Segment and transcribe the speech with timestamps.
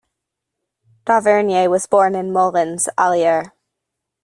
[1.05, 3.53] Dauvergne was born in Moulins, Allier.